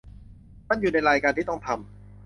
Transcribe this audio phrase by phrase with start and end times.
[0.69, 1.87] มันอยู่ในรายการที่ต้องทำ